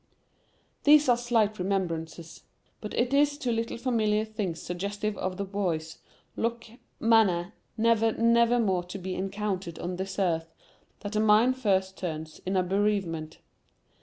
These 0.83 1.07
are 1.09 1.15
slight 1.15 1.59
remembrances; 1.59 2.41
but 2.81 2.91
it 2.95 3.13
is 3.13 3.37
to 3.37 3.51
little 3.51 3.77
familiar 3.77 4.25
things 4.25 4.59
suggestive 4.59 5.15
of 5.15 5.37
the 5.37 5.43
voice, 5.43 5.99
look, 6.35 6.65
manner, 6.99 7.53
never, 7.77 8.11
never 8.11 8.59
more 8.59 8.83
to 8.85 8.97
be 8.97 9.13
encountered 9.13 9.77
on 9.77 9.97
this 9.97 10.17
earth, 10.17 10.55
that 11.01 11.11
the 11.11 11.19
mind 11.19 11.57
first 11.59 11.97
turns 11.99 12.39
in 12.47 12.57
a 12.57 12.63
bereavement. 12.63 13.37